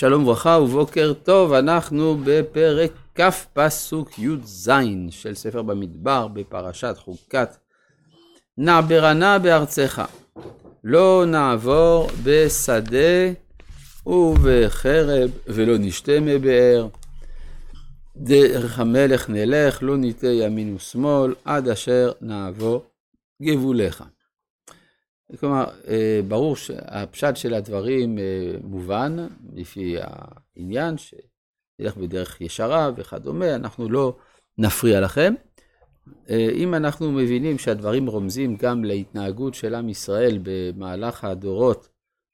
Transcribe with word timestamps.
שלום 0.00 0.22
וברכה 0.22 0.58
ובוקר 0.62 1.12
טוב, 1.22 1.52
אנחנו 1.52 2.18
בפרק 2.24 2.90
כ' 3.14 3.46
פסוק 3.52 4.18
י"ז 4.18 4.70
של 5.10 5.34
ספר 5.34 5.62
במדבר 5.62 6.28
בפרשת 6.28 6.94
חוקת. 6.98 7.56
נעברנה 8.58 9.38
בארצך, 9.38 10.02
לא 10.84 11.24
נעבור 11.26 12.08
בשדה 12.24 13.32
ובחרב 14.06 15.30
ולא 15.46 15.74
נשתה 15.78 16.20
מבאר, 16.20 16.88
דרך 18.16 18.78
המלך 18.78 19.30
נלך, 19.30 19.78
לא 19.82 19.96
ניטה 19.96 20.26
ימין 20.26 20.74
ושמאל, 20.74 21.34
עד 21.44 21.68
אשר 21.68 22.12
נעבור 22.20 22.84
גבולך. 23.42 24.04
כלומר, 25.38 25.64
אה, 25.88 26.20
ברור 26.28 26.56
שהפשט 26.56 27.36
של 27.36 27.54
הדברים 27.54 28.18
אה, 28.18 28.52
מובן, 28.62 29.16
לפי 29.52 29.96
העניין, 30.00 30.94
שנלך 30.98 31.96
בדרך 31.96 32.40
ישרה 32.40 32.90
וכדומה, 32.96 33.54
אנחנו 33.54 33.88
לא 33.88 34.16
נפריע 34.58 35.00
לכם. 35.00 35.34
אה, 36.30 36.48
אם 36.54 36.74
אנחנו 36.74 37.12
מבינים 37.12 37.58
שהדברים 37.58 38.06
רומזים 38.06 38.56
גם 38.56 38.84
להתנהגות 38.84 39.54
של 39.54 39.74
עם 39.74 39.88
ישראל 39.88 40.38
במהלך 40.42 41.24
הדורות 41.24 41.88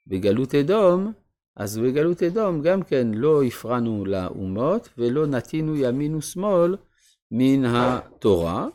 בגלות 0.06 0.54
אדום, 0.54 1.12
אז 1.56 1.78
בגלות 1.78 2.22
אדום 2.22 2.62
גם 2.62 2.82
כן 2.82 3.06
לא 3.14 3.42
הפרענו 3.42 4.04
לאומות 4.04 4.88
ולא 4.98 5.26
נטינו 5.26 5.76
ימין 5.76 6.14
ושמאל 6.14 6.76
מן 7.30 7.64
התורה, 7.64 8.66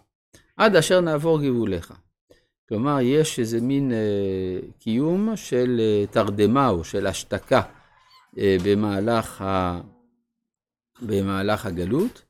עד 0.57 0.75
אשר 0.75 1.01
נעבור 1.01 1.41
גבוליך. 1.41 1.93
כלומר, 2.71 2.97
יש 3.01 3.39
איזה 3.39 3.61
מין 3.61 3.91
אה, 3.91 4.59
קיום 4.79 5.35
של 5.35 5.77
אה, 5.79 6.05
תרדמה 6.11 6.69
או 6.69 6.83
של 6.83 7.07
השתקה 7.07 7.61
אה, 8.37 8.57
במהלך, 8.65 9.41
ה, 9.41 9.81
במהלך 11.01 11.65
הגלות, 11.65 12.25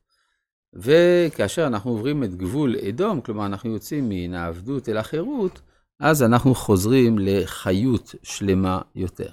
וכאשר 0.74 1.66
אנחנו 1.66 1.90
עוברים 1.90 2.24
את 2.24 2.34
גבול 2.34 2.76
אדום, 2.88 3.20
כלומר 3.20 3.46
אנחנו 3.46 3.70
יוצאים 3.70 4.08
מן 4.08 4.34
העבדות 4.34 4.88
אל 4.88 4.96
החירות, 4.96 5.60
אז 6.00 6.22
אנחנו 6.22 6.54
חוזרים 6.54 7.16
לחיות 7.20 8.14
שלמה 8.22 8.80
יותר. 8.94 9.30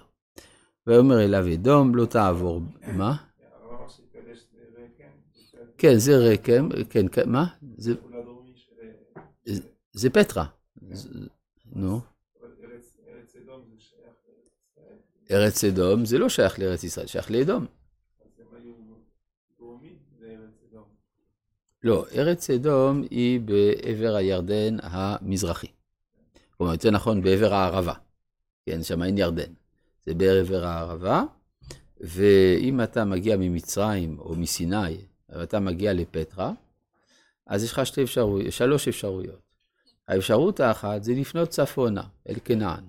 ויאמר 0.87 1.23
אליו 1.23 1.53
אדום, 1.53 1.95
לא 1.95 2.05
תעבור, 2.05 2.61
מה? 2.97 3.15
כן, 5.77 5.97
זה 5.97 6.17
רקם, 6.17 6.69
כן, 6.89 7.05
מה? 7.25 7.45
זה, 9.93 10.09
פטרה. 10.09 10.58
נו. 11.65 12.01
ארץ 15.31 15.63
אדום 15.63 16.05
זה 16.05 16.17
לא 16.17 16.29
שייך 16.29 16.59
לארץ 16.59 16.83
ישראל, 16.83 17.07
שייך 17.07 17.31
לאדום. 17.31 17.65
לא, 21.83 22.05
ארץ 22.15 22.49
אדום 22.49 23.03
היא 23.09 23.39
בעבר 23.41 24.15
הירדן 24.15 24.77
המזרחי. 24.81 25.67
כלומר, 26.57 26.73
יותר 26.73 26.91
נכון, 26.91 27.21
בעבר 27.21 27.53
הערבה. 27.53 27.93
כן, 28.65 28.83
שם 28.83 29.03
אין 29.03 29.17
ירדן. 29.17 29.53
זה 30.05 30.13
בעבר 30.13 30.65
הערבה, 30.65 31.23
ואם 32.01 32.81
אתה 32.83 33.05
מגיע 33.05 33.37
ממצרים 33.37 34.19
או 34.19 34.35
מסיני, 34.35 34.97
ואתה 35.29 35.59
מגיע 35.59 35.93
לפטרה, 35.93 36.51
אז 37.45 37.63
יש 37.63 37.71
לך 37.71 37.85
שתי 37.85 38.03
אפשרויות, 38.03 38.51
שלוש 38.53 38.87
אפשרויות. 38.87 39.48
האפשרות 40.09 40.59
האחת 40.59 41.03
זה 41.03 41.13
לפנות 41.13 41.49
צפונה, 41.49 42.03
אל 42.29 42.35
כנען. 42.45 42.83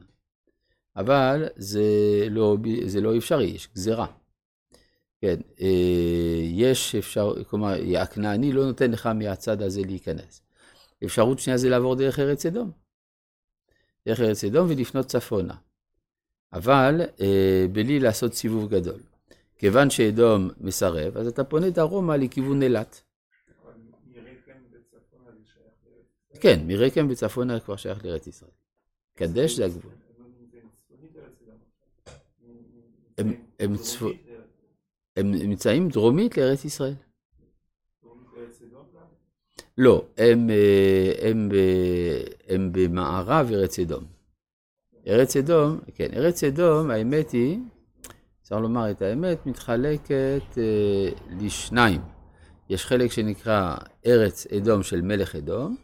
אבל 0.97 1.49
זה 1.57 1.83
לא, 2.31 2.57
זה 2.87 3.01
לא 3.01 3.17
אפשרי, 3.17 3.45
יש 3.45 3.69
גזירה. 3.75 4.07
כן, 5.21 5.37
אה, 5.61 6.41
יש 6.43 6.95
אפשר, 6.95 7.45
כלומר, 7.45 7.75
הכנעני 7.98 8.53
לא 8.53 8.67
נותן 8.67 8.91
לך 8.91 9.07
מהצד 9.07 9.63
הזה 9.63 9.83
להיכנס. 9.83 10.42
אפשרות 11.05 11.39
שנייה 11.39 11.59
זה 11.59 11.69
לעבור 11.69 11.97
דרך 11.97 12.19
ארץ 12.19 12.47
אדום. 12.47 12.70
דרך 14.07 14.20
ארץ 14.20 14.45
אדום 14.45 14.67
ולפנות 14.70 15.07
צפונה. 15.07 15.55
אבל 16.53 17.01
אה, 17.20 17.67
בלי 17.73 18.01
לעשות 18.01 18.35
סיבוב 18.35 18.69
גדול. 18.69 19.01
כיוון 19.59 19.91
שאדום 19.91 20.51
מסרב, 20.61 21.17
אז 21.17 21.27
אתה 21.27 21.45
פונה 21.45 21.70
דרומה 21.70 22.17
לכיוון 22.17 22.63
אילת. 22.63 23.03
כן, 26.40 26.61
מרקם 26.67 27.06
וצפונה 27.11 27.61
כבר 27.61 27.77
שייך 27.77 28.05
לארץ 28.05 28.27
ישראל. 28.27 28.51
קדש 29.17 29.56
זה 29.56 29.64
הגבול. 29.64 29.92
הם, 35.17 35.33
נמצאים 35.34 35.89
דרומית 35.89 36.36
לארץ 36.36 36.64
ישראל. 36.64 36.95
לא, 39.79 40.05
הם, 40.18 40.50
אה, 40.50 41.12
הם, 41.29 41.48
אה, 41.55 42.23
הם 42.48 42.70
במערב 42.73 43.50
ארץ 43.52 43.79
אדום. 43.79 44.05
ארץ 45.06 45.36
אדום, 45.36 45.79
כן, 45.95 46.08
ארץ 46.12 46.45
אדום, 46.45 46.90
האמת 46.90 47.30
היא, 47.30 47.58
אפשר 48.42 48.61
לומר 48.61 48.90
את 48.90 49.02
האמת, 49.02 49.46
מתחלקת 49.46 50.58
אה, 50.58 51.08
לשניים. 51.40 52.00
יש 52.68 52.86
חלק 52.86 53.12
שנקרא 53.12 53.77
ארץ 54.06 54.46
אדום 54.46 54.83
של 54.83 55.00
מלך 55.00 55.36
אדום, 55.36 55.77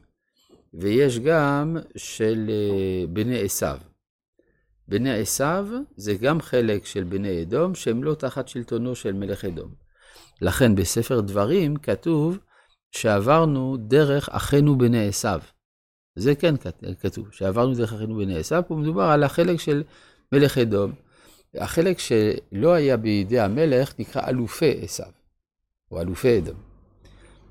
ויש 0.77 1.19
גם 1.19 1.77
של 1.97 2.51
אה, 2.51 3.07
בני 3.07 3.41
עשיו. 3.41 3.79
בני 4.89 5.21
עשיו 5.21 5.67
זה 5.97 6.15
גם 6.15 6.41
חלק 6.41 6.87
של 6.87 7.05
בני 7.05 7.43
אדום 7.43 7.75
שהם 7.75 8.05
לא 8.05 8.15
תחת 8.15 8.49
שלטונו 8.49 8.95
של 8.95 9.13
מלך 9.13 9.45
אדום. 9.45 9.71
לכן 10.41 10.75
בספר 10.75 11.21
דברים 11.21 11.77
כתוב 11.77 12.39
שעברנו 12.91 13.77
דרך 13.77 14.29
אחינו 14.29 14.79
בני 14.79 15.09
עשיו. 15.09 15.41
זה 16.17 16.35
כן 16.35 16.55
כתוב, 17.01 17.29
שעברנו 17.33 17.75
דרך 17.75 17.93
אחינו 17.93 18.17
בני 18.17 18.39
עשיו, 18.39 18.63
פה 18.69 18.75
מדובר 18.75 19.03
על 19.03 19.23
החלק 19.23 19.61
של 19.61 19.83
מלך 20.33 20.59
אדום. 20.59 20.93
החלק 21.55 21.99
שלא 21.99 22.73
היה 22.73 22.97
בידי 22.97 23.41
המלך 23.41 23.95
נקרא 23.99 24.29
אלופי 24.29 24.81
עשיו, 24.83 25.11
או 25.91 26.01
אלופי 26.01 26.39
אדום. 26.39 26.57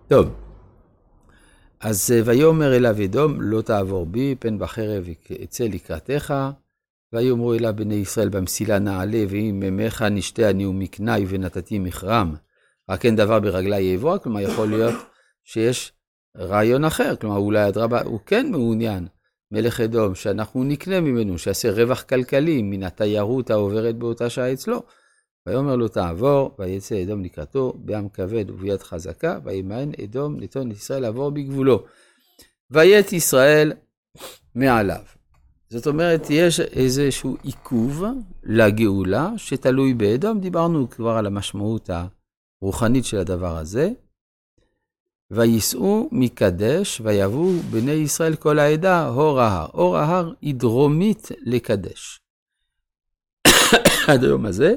טוב, 0.07 0.44
אז 1.79 2.11
אה, 2.15 2.21
ויאמר 2.25 2.75
אליו 2.75 2.95
אדום, 3.03 3.41
לא 3.41 3.61
תעבור 3.61 4.05
בי, 4.05 4.35
פן 4.39 4.59
בחרב 4.59 5.05
אצא 5.43 5.63
לקראתך. 5.63 6.33
ויאמרו 7.13 7.53
אליו 7.53 7.73
בני 7.75 7.95
ישראל 7.95 8.29
במסילה 8.29 8.79
נעלה, 8.79 9.23
ואם 9.29 9.59
ממך 9.63 10.01
נשתה 10.01 10.49
אני 10.49 10.65
ומקנאי 10.65 11.25
ונתתי 11.27 11.79
מכרם, 11.79 12.35
רק 12.89 13.05
אין 13.05 13.15
דבר 13.15 13.39
ברגלי 13.39 13.79
יבוא, 13.79 14.17
כלומר 14.17 14.39
יכול 14.39 14.69
להיות 14.69 14.95
שיש 15.43 15.91
רעיון 16.37 16.85
אחר, 16.85 17.15
כלומר 17.15 17.37
אולי 17.37 17.67
אדרבה, 17.67 18.01
הוא 18.01 18.19
כן 18.25 18.51
מעוניין, 18.51 19.07
מלך 19.51 19.79
אדום, 19.81 20.15
שאנחנו 20.15 20.63
נקנה 20.63 20.99
ממנו, 20.99 21.37
שיעשה 21.37 21.71
רווח 21.71 22.01
כלכלי 22.01 22.61
מן 22.61 22.83
התיירות 22.83 23.49
העוברת 23.49 23.95
באותה 23.95 24.29
שעה 24.29 24.53
אצלו. 24.53 24.83
ויאמר 25.47 25.75
לו 25.75 25.87
תעבור, 25.87 26.55
ויצא 26.59 27.03
אדום 27.03 27.23
לקראתו, 27.23 27.73
בעם 27.77 28.09
כבד 28.09 28.49
וביד 28.49 28.81
חזקה, 28.81 29.39
וימאן 29.43 29.91
אדום 30.03 30.39
לטון 30.39 30.71
ישראל 30.71 31.01
לעבור 31.01 31.31
בגבולו. 31.31 31.83
ויית 32.71 33.13
ישראל 33.13 33.73
מעליו. 34.55 35.01
זאת 35.69 35.87
אומרת, 35.87 36.27
יש 36.29 36.59
איזשהו 36.59 37.37
עיכוב 37.43 38.03
לגאולה 38.43 39.29
שתלוי 39.37 39.93
באדום, 39.93 40.39
דיברנו 40.39 40.89
כבר 40.89 41.11
על 41.11 41.25
המשמעות 41.25 41.89
הרוחנית 42.61 43.05
של 43.05 43.17
הדבר 43.17 43.57
הזה. 43.57 43.89
וייסעו 45.31 46.09
מקדש 46.11 47.01
ויבואו 47.01 47.59
בני 47.71 47.91
ישראל 47.91 48.35
כל 48.35 48.59
העדה 48.59 49.07
הור 49.07 49.39
ההר. 49.39 49.67
הור 49.73 49.97
ההר 49.97 50.33
היא 50.41 50.55
דרומית 50.55 51.29
לקדש. 51.41 52.19
עד 54.07 54.23
היום 54.23 54.45
הזה 54.45 54.75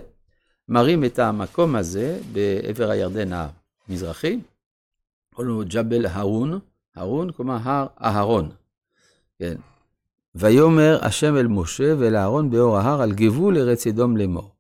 מראים 0.69 1.05
את 1.05 1.19
המקום 1.19 1.76
הזה 1.76 2.20
בעבר 2.32 2.91
הירדן 2.91 3.31
המזרחי, 3.88 4.41
קוראים 5.35 5.55
לו 5.55 5.62
ג'בל 5.69 6.06
הרון, 6.06 6.59
הרון, 6.97 7.32
כלומר 7.32 7.59
הר 7.62 7.87
אהרון. 8.03 8.50
כן. 9.38 9.55
ויאמר 10.35 10.99
השם 11.03 11.37
אל 11.37 11.47
משה 11.47 11.94
ואל 11.99 12.17
אהרון 12.17 12.50
באור 12.50 12.79
ההר 12.79 13.03
על 13.03 13.12
גבול 13.12 13.59
ארץ 13.59 13.87
אדום 13.87 14.17
לאמור. 14.17 14.50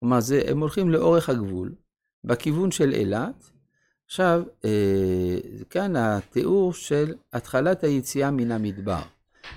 כלומר, 0.00 0.20
זה, 0.20 0.42
הם 0.46 0.60
הולכים 0.60 0.90
לאורך 0.90 1.28
הגבול, 1.28 1.72
בכיוון 2.24 2.70
של 2.70 2.92
אילת. 2.92 3.50
עכשיו, 4.06 4.42
אה, 4.64 5.38
כאן 5.70 5.96
התיאור 5.96 6.72
של 6.72 7.14
התחלת 7.32 7.84
היציאה 7.84 8.30
מן 8.30 8.52
המדבר. 8.52 9.02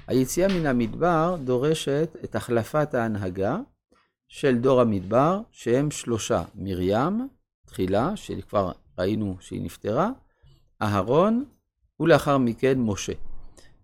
היציאה 0.07 0.47
מן 0.47 0.65
המדבר 0.65 1.35
דורשת 1.43 2.15
את 2.23 2.35
החלפת 2.35 2.93
ההנהגה, 2.93 3.57
של 4.29 4.57
דור 4.57 4.81
המדבר, 4.81 5.41
שהם 5.51 5.91
שלושה, 5.91 6.43
מרים, 6.55 7.27
תחילה, 7.65 8.15
שכבר 8.15 8.71
ראינו 8.99 9.37
שהיא 9.39 9.61
נפטרה, 9.61 10.09
אהרון, 10.81 11.45
ולאחר 11.99 12.37
מכן 12.37 12.79
משה. 12.79 13.13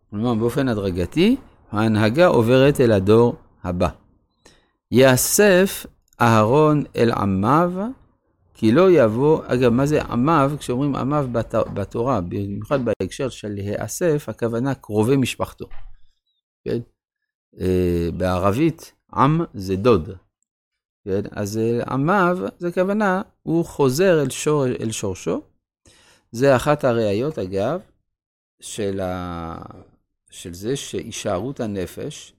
כלומר, 0.09 0.33
באופן 0.33 0.67
הדרגתי, 0.67 1.35
ההנהגה 1.71 2.27
עוברת 2.27 2.81
אל 2.81 2.91
הדור 2.91 3.35
הבא. 3.63 3.89
יאסף 4.91 5.85
אהרון 6.21 6.83
אל 6.95 7.11
עמיו, 7.11 7.73
כי 8.53 8.71
לא 8.71 8.91
יבוא, 8.91 9.41
אגב, 9.47 9.71
מה 9.71 9.85
זה 9.85 10.01
עמיו? 10.01 10.51
כשאומרים 10.59 10.95
עמיו 10.95 11.27
בת, 11.31 11.55
בתורה, 11.73 12.21
במיוחד 12.21 12.79
בהקשר 12.85 13.29
של 13.29 13.49
להיאסף, 13.49 14.29
הכוונה 14.29 14.75
קרובי 14.75 15.17
משפחתו. 15.17 15.65
כן? 16.65 16.79
אה, 17.59 18.09
בערבית, 18.17 18.93
עם 19.13 19.41
זה 19.53 19.75
דוד. 19.75 20.24
כן? 21.05 21.21
אז 21.31 21.59
עמיו, 21.89 22.37
זה 22.59 22.71
כוונה, 22.71 23.21
הוא 23.43 23.65
חוזר 23.65 24.21
אל, 24.21 24.29
שור, 24.29 24.65
אל 24.65 24.91
שורשו. 24.91 25.41
זה 26.31 26.55
אחת 26.55 26.83
הראיות, 26.83 27.39
אגב, 27.39 27.79
של, 28.59 28.99
ה... 28.99 29.55
של 30.31 30.53
זה 30.53 30.75
שהישארות 30.75 31.59
הנפש 31.59 32.33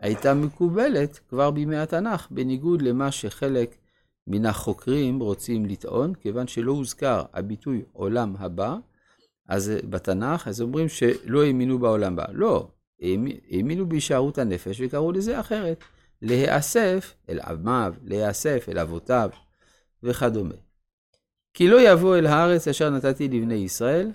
הייתה 0.00 0.34
מקובלת 0.34 1.20
כבר 1.28 1.50
בימי 1.50 1.76
התנ"ך, 1.76 2.26
בניגוד 2.30 2.82
למה 2.82 3.12
שחלק 3.12 3.74
מן 4.26 4.46
החוקרים 4.46 5.20
רוצים 5.20 5.66
לטעון, 5.66 6.14
כיוון 6.14 6.46
שלא 6.46 6.72
הוזכר 6.72 7.22
הביטוי 7.32 7.82
עולם 7.92 8.34
הבא, 8.38 8.76
אז 9.48 9.72
בתנ"ך, 9.90 10.48
אז 10.48 10.60
אומרים 10.60 10.88
שלא 10.88 11.44
האמינו 11.44 11.78
בעולם 11.78 12.12
הבא. 12.12 12.24
לא, 12.32 12.68
האמינו 13.50 13.88
בהישארות 13.88 14.38
הנפש 14.38 14.80
וקראו 14.80 15.12
לזה 15.12 15.40
אחרת. 15.40 15.84
להיאסף 16.22 17.14
אל 17.28 17.40
עמיו, 17.40 17.94
להיאסף 18.04 18.66
אל 18.68 18.78
אבותיו 18.78 19.30
וכדומה. 20.02 20.54
כי 21.54 21.68
לא 21.68 21.90
יבוא 21.90 22.16
אל 22.16 22.26
הארץ 22.26 22.68
אשר 22.68 22.90
נתתי 22.90 23.28
לבני 23.28 23.54
ישראל, 23.54 24.12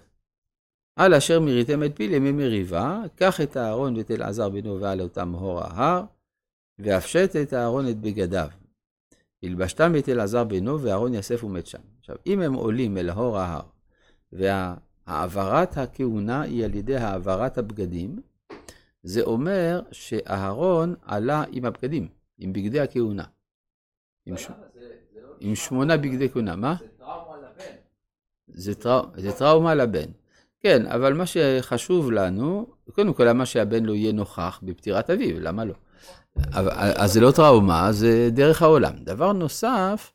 על 0.96 1.14
אשר 1.14 1.40
מריתם 1.40 1.84
את 1.84 1.92
פי 1.96 2.08
לימי 2.08 2.32
מריבה, 2.32 3.02
קח 3.16 3.42
את 3.42 3.58
אהרון 3.58 3.98
ואת 3.98 4.12
אלעזר 4.12 4.50
בנו 4.50 4.82
ועל 4.82 5.02
אותם 5.02 5.32
הור 5.32 5.62
ההר, 5.62 6.04
והפשט 6.80 7.36
את 7.36 7.54
אהרון 7.54 7.90
את 7.90 7.98
בגדיו. 7.98 8.48
הלבשתם 9.44 9.96
את 10.00 10.10
אלעזר 10.10 10.44
בנו, 10.44 10.82
ואהרון 10.82 11.14
יאסף 11.14 11.44
ומת 11.44 11.68
שם. 11.68 11.82
עכשיו, 12.00 12.16
אם 12.28 12.42
הם 12.42 12.54
עולים 12.54 12.98
אל 12.98 13.10
הור 13.10 13.38
ההר, 13.38 13.62
והעברת 14.32 15.78
הכהונה 15.78 16.42
היא 16.42 16.66
על 16.66 16.76
ידי 16.76 16.98
העברת 16.98 17.58
הבגדים, 17.58 18.22
זה 19.08 19.22
אומר 19.22 19.82
שאהרון 19.92 20.96
עלה 21.02 21.44
עם 21.52 21.66
הבגדים, 21.66 22.08
עם 22.38 22.54
בגדי 22.54 22.80
הכהונה. 22.80 23.24
עם, 24.26 24.38
ש... 24.38 24.48
עם 25.40 25.56
שמונה 25.56 25.98
בגדי 25.98 26.30
כהונה, 26.30 26.56
מה? 26.56 26.76
זה 26.80 26.88
טראומה 26.98 27.38
לבן. 27.38 29.22
זה 29.22 29.32
טראומה 29.38 29.76
לבן. 29.76 30.06
כן, 30.60 30.86
אבל 30.86 31.14
מה 31.14 31.26
שחשוב 31.26 32.12
לנו, 32.12 32.68
קודם 32.92 33.14
כל, 33.14 33.24
למה 33.24 33.46
שהבן 33.46 33.86
לא 33.86 33.94
יהיה 33.94 34.12
נוכח 34.12 34.60
בפטירת 34.64 35.10
אביו, 35.10 35.40
למה 35.40 35.66
לא? 35.66 35.74
אז 36.96 37.14
זה 37.14 37.22
לא 37.22 37.32
טראומה, 37.32 37.92
זה 37.92 38.30
דרך 38.32 38.62
העולם. 38.62 38.94
דבר 38.98 39.32
נוסף, 39.32 40.14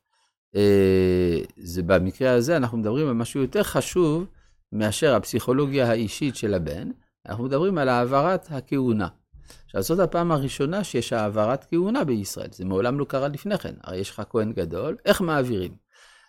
אה, 0.56 1.38
זה 1.56 1.82
במקרה 1.82 2.32
הזה, 2.32 2.56
אנחנו 2.56 2.78
מדברים 2.78 3.08
על 3.08 3.14
משהו 3.14 3.40
יותר 3.40 3.62
חשוב 3.62 4.26
מאשר 4.72 5.14
הפסיכולוגיה 5.14 5.90
האישית 5.90 6.36
של 6.36 6.54
הבן, 6.54 6.90
אנחנו 7.26 7.44
מדברים 7.44 7.78
על 7.78 7.88
העברת 7.88 8.46
הכהונה. 8.50 9.08
עכשיו, 9.64 9.82
זאת 9.82 9.98
הפעם 9.98 10.32
הראשונה 10.32 10.84
שיש 10.84 11.12
העברת 11.12 11.64
כהונה 11.70 12.04
בישראל, 12.04 12.48
זה 12.52 12.64
מעולם 12.64 12.98
לא 12.98 13.04
קרה 13.04 13.28
לפני 13.28 13.58
כן, 13.58 13.74
הרי 13.82 13.96
יש 13.96 14.10
לך 14.10 14.22
כהן 14.30 14.52
גדול, 14.52 14.96
איך 15.04 15.20
מעבירים? 15.20 15.76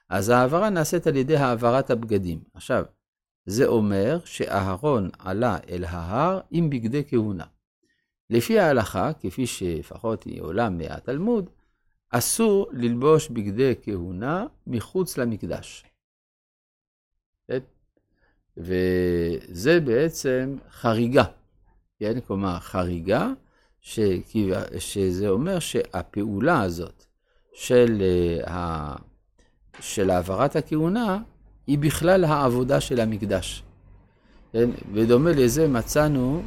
אז 0.10 0.30
ההעברה 0.30 0.70
נעשית 0.70 1.08
על 1.08 1.16
ידי 1.16 1.38
העברת 1.38 1.90
הבגדים. 1.90 2.40
עכשיו, 2.54 2.84
זה 3.46 3.66
אומר 3.66 4.20
שאהרון 4.26 5.10
עלה 5.20 5.58
אל 5.70 5.84
ההר 5.84 6.40
עם 6.52 6.70
בגדי 6.70 7.04
כהונה. 7.08 7.46
לפי 8.30 8.60
ההלכה, 8.60 9.12
כפי 9.20 9.48
שלפחות 9.48 10.24
היא 10.24 10.42
עולה 10.42 10.70
מהתלמוד, 10.70 11.50
אסור 12.10 12.68
ללבוש 12.72 13.30
בגדי 13.30 13.74
כהונה 13.82 14.46
מחוץ 14.68 15.18
למקדש. 15.18 15.86
וזה 18.58 19.80
בעצם 19.80 20.58
חריגה, 20.72 21.24
כן? 22.00 22.20
כלומר, 22.28 22.60
חריגה, 22.60 23.30
ש... 23.82 24.00
שזה 24.80 25.30
אומר 25.30 25.60
שהפעולה 25.60 26.62
הזאת 26.62 27.06
של, 27.54 28.02
ה... 28.48 28.96
של 29.80 30.10
העברת 30.10 30.56
הכהונה, 30.56 31.20
היא 31.68 31.80
בכלל 31.80 32.24
העבודה 32.24 32.82
של 32.82 33.00
המקדש. 33.00 33.64
כן? 34.52 34.70
ודומה 34.94 35.32
לזה 35.32 35.68
מצאנו 35.68 36.42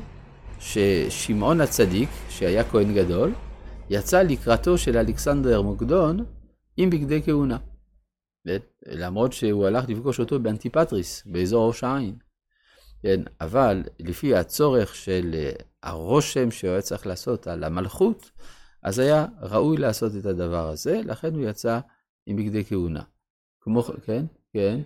ששמעון 0.61 1.61
הצדיק, 1.61 2.09
שהיה 2.29 2.65
כהן 2.65 2.95
גדול, 2.95 3.33
יצא 3.91 4.23
לקראתו 4.23 4.79
של 4.79 4.97
אלכסנדר 4.97 5.63
מוקדון 5.63 6.25
עם 6.77 6.91
בגדי 6.91 7.23
כהונה. 7.23 7.57
למרות 8.87 9.33
שהוא 9.33 9.67
הלך 9.67 9.85
לפגוש 9.89 10.21
אותו 10.21 10.41
באנטיפטריס, 10.41 11.23
באזור 11.27 11.69
ראש 11.69 11.85
העין. 11.85 12.17
כן, 13.03 13.21
אבל 13.41 13.83
לפי 13.99 14.35
הצורך 14.35 14.95
של 14.95 15.31
אה, 15.35 15.51
הרושם 15.83 16.51
שהוא 16.51 16.71
היה 16.71 16.83
צריך 16.83 17.07
לעשות 17.07 17.47
על 17.47 17.65
המלכות, 17.65 18.31
אז 18.83 18.99
היה 18.99 19.27
ראוי 19.41 19.77
לעשות 19.77 20.13
את 20.21 20.27
הדבר 20.27 20.69
הזה, 20.69 21.01
לכן 21.05 21.35
הוא 21.35 21.45
יצא 21.45 21.81
עם 22.27 22.37
בגדי 22.37 22.65
כהונה. 22.65 23.03
כמו, 23.61 23.83
כן, 23.83 24.25
כן. 24.53 24.81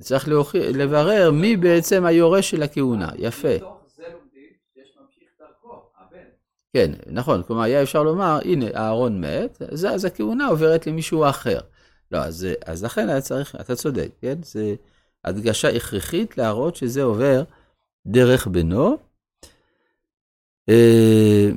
צריך 0.00 0.28
להוכיח, 0.28 0.62
לברר 0.74 1.30
מי 1.30 1.56
בעצם 1.56 2.04
היורש 2.04 2.50
של 2.50 2.62
הכהונה, 2.62 3.08
יפה. 3.18 3.77
כן, 6.72 6.92
נכון, 7.06 7.42
כלומר, 7.42 7.62
היה 7.62 7.82
אפשר 7.82 8.02
לומר, 8.02 8.38
הנה, 8.44 8.66
אהרון 8.76 9.20
מת, 9.20 9.62
אז, 9.72 9.84
אז 9.84 10.04
הכהונה 10.04 10.46
עוברת 10.46 10.86
למישהו 10.86 11.28
אחר. 11.28 11.60
לא, 12.12 12.18
אז, 12.18 12.46
אז 12.66 12.84
לכן 12.84 13.08
היה 13.08 13.20
צריך, 13.20 13.54
אתה 13.60 13.76
צודק, 13.76 14.08
כן? 14.20 14.34
זו 14.42 14.60
הדגשה 15.24 15.68
הכרחית 15.68 16.38
להראות 16.38 16.76
שזה 16.76 17.02
עובר 17.02 17.42
דרך 18.06 18.46
בנו. 18.46 18.96
אה, 20.68 21.50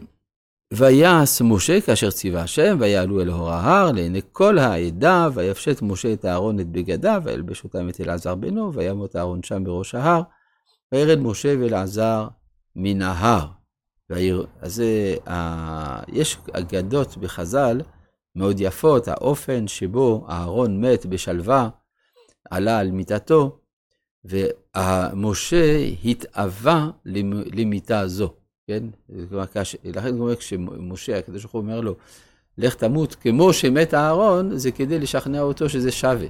ויעש 0.73 1.41
משה 1.41 1.81
כאשר 1.81 2.11
ציווה 2.11 2.41
השם, 2.41 2.77
ויעלו 2.79 3.21
אל 3.21 3.27
הור 3.27 3.51
ההר 3.51 3.91
לעיני 3.91 4.21
כל 4.31 4.57
העדה, 4.57 5.27
ויפשט 5.33 5.81
משה 5.81 6.13
את 6.13 6.25
אהרון 6.25 6.59
את 6.59 6.67
בגדיו, 6.67 7.21
וילבש 7.25 7.63
אותם 7.63 7.89
את 7.89 8.01
אלעזר 8.01 8.35
בנו, 8.35 8.73
וימות 8.73 9.15
אהרון 9.15 9.43
שם 9.43 9.63
בראש 9.63 9.95
ההר, 9.95 10.21
וירד 10.91 11.19
משה 11.19 11.55
ואלעזר 11.59 12.27
מן 12.75 13.01
ההר. 13.01 13.60
והעיר, 14.11 14.45
אז 14.61 14.83
אה, 15.27 15.99
יש 16.07 16.37
אגדות 16.51 17.17
בחז"ל 17.17 17.81
מאוד 18.35 18.59
יפות, 18.59 19.07
האופן 19.07 19.67
שבו 19.67 20.25
אהרון 20.29 20.85
מת 20.85 21.05
בשלווה, 21.05 21.69
עלה 22.49 22.79
על 22.79 22.91
מיטתו, 22.91 23.59
ומשה 24.25 25.77
התאווה 26.05 26.89
למיטה 27.05 28.07
זו. 28.07 28.33
כן? 28.67 28.83
לכן 29.83 30.13
הוא 30.13 30.19
אומר, 30.19 30.35
כשמשה, 30.35 31.17
הקדוש 31.17 31.41
ברוך 31.41 31.53
הוא 31.53 31.61
אומר 31.61 31.81
לו, 31.81 31.95
לך 32.57 32.75
תמות 32.75 33.15
כמו 33.15 33.53
שמת 33.53 33.93
אהרון, 33.93 34.57
זה 34.57 34.71
כדי 34.71 34.99
לשכנע 34.99 35.41
אותו 35.41 35.69
שזה 35.69 35.91
שווה. 35.91 36.27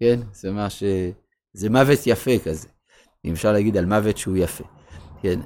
כן? 0.00 0.20
זה 0.32 0.50
מה 0.50 0.70
ש... 0.70 0.82
זה 1.52 1.70
מוות 1.70 1.98
יפה 2.06 2.38
כזה. 2.44 2.68
אם 3.24 3.32
אפשר 3.32 3.52
להגיד 3.52 3.76
על 3.76 3.86
מוות 3.86 4.16
שהוא 4.16 4.36
יפה. 4.36 4.64
כן? 5.22 5.40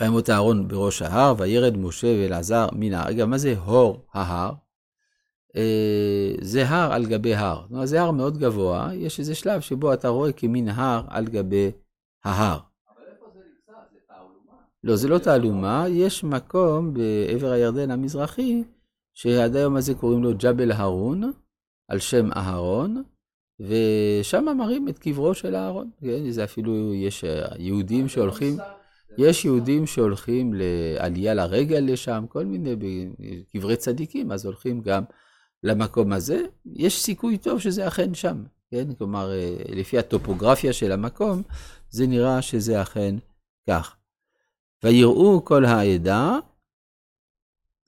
אה, 0.00 0.06
וימות 0.06 0.30
אהרון 0.30 0.68
בראש 0.68 1.02
ההר, 1.02 1.34
וירד 1.38 1.76
משה 1.76 2.06
ואלעזר 2.06 2.66
מן 2.72 2.92
ההר. 2.94 3.08
רגע, 3.08 3.26
מה 3.26 3.38
זה 3.38 3.54
הור 3.58 4.04
ההר? 4.12 4.52
אה, 5.56 6.34
זה 6.40 6.68
הר 6.68 6.92
על 6.92 7.06
גבי 7.06 7.34
הר. 7.34 7.62
זאת 7.62 7.70
אומרת, 7.70 7.88
זה 7.88 8.00
הר 8.00 8.10
מאוד 8.10 8.38
גבוה, 8.38 8.90
יש 8.94 9.18
איזה 9.18 9.34
שלב 9.34 9.60
שבו 9.60 9.92
אתה 9.92 10.08
רואה 10.08 10.32
כמין 10.32 10.68
הר 10.68 11.02
על 11.08 11.26
גבי 11.26 11.70
ההר. 12.24 12.58
לא, 14.84 14.96
זה 14.96 15.08
לא 15.08 15.18
תעלומה, 15.18 15.84
יש 15.88 16.24
מקום 16.24 16.94
בעבר 16.94 17.50
הירדן 17.50 17.90
המזרחי, 17.90 18.62
שעד 19.14 19.56
היום 19.56 19.76
הזה 19.76 19.94
קוראים 19.94 20.22
לו 20.22 20.30
ג'בל 20.38 20.72
הרון, 20.72 21.32
על 21.88 21.98
שם 21.98 22.32
אהרון, 22.36 23.02
ושם 23.60 24.44
מראים 24.58 24.88
את 24.88 24.98
קברו 24.98 25.34
של 25.34 25.54
אהרון. 25.54 25.90
כן, 26.00 26.30
זה 26.30 26.44
אפילו, 26.44 26.94
יש 26.94 27.24
יהודים 27.58 28.08
שהולכים, 28.08 28.56
יש 29.18 29.44
יהודים 29.44 29.86
שהולכים 29.86 30.54
לעלייה 30.54 31.34
לרגל 31.34 31.84
לשם, 31.88 32.24
כל 32.28 32.44
מיני 32.44 32.74
קברי 33.52 33.76
צדיקים, 33.76 34.32
אז 34.32 34.44
הולכים 34.44 34.80
גם 34.80 35.04
למקום 35.62 36.12
הזה. 36.12 36.42
יש 36.66 37.02
סיכוי 37.02 37.38
טוב 37.38 37.60
שזה 37.60 37.88
אכן 37.88 38.14
שם, 38.14 38.44
כן? 38.70 38.94
כלומר, 38.98 39.30
לפי 39.68 39.98
הטופוגרפיה 39.98 40.72
של 40.72 40.92
המקום, 40.92 41.42
זה 41.90 42.06
נראה 42.06 42.42
שזה 42.42 42.82
אכן 42.82 43.16
כך. 43.70 43.96
ויראו 44.84 45.44
כל 45.44 45.64
העדה, 45.64 46.38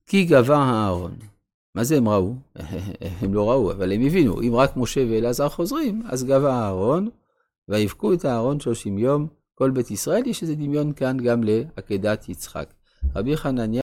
כי 0.06 0.24
גבה 0.24 0.56
הארון. 0.56 1.16
מה 1.74 1.84
זה 1.84 1.96
הם 1.96 2.08
ראו? 2.08 2.34
הם 3.20 3.34
לא 3.34 3.50
ראו, 3.50 3.72
אבל 3.72 3.92
הם 3.92 4.06
הבינו, 4.06 4.40
אם 4.40 4.54
רק 4.54 4.76
משה 4.76 5.00
ואלעזר 5.10 5.48
חוזרים, 5.48 6.02
אז 6.06 6.24
גבה 6.24 6.54
הארון, 6.54 7.10
ויבכו 7.68 8.12
את 8.12 8.24
הארון 8.24 8.60
שלושים 8.60 8.98
יום, 8.98 9.28
כל 9.62 9.70
בית 9.70 9.90
ישראל, 9.90 10.22
יש 10.26 10.42
איזה 10.42 10.54
דמיון 10.54 10.92
כאן 10.92 11.16
גם 11.16 11.42
לעקדת 11.44 12.28
יצחק. 12.28 12.66
רבי 13.16 13.36
חנניה 13.36 13.80